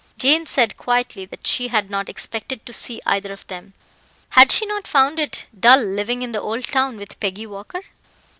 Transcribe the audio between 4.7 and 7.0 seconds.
found it dull living in the Old Town